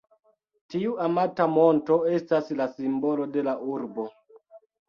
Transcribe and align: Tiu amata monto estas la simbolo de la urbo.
Tiu 0.75 0.95
amata 1.07 1.47
monto 1.57 1.99
estas 2.15 2.51
la 2.63 2.69
simbolo 2.79 3.31
de 3.37 3.45
la 3.49 3.55
urbo. 3.75 4.09